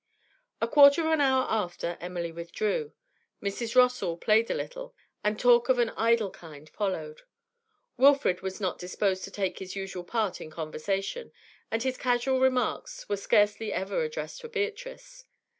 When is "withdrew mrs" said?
2.31-3.75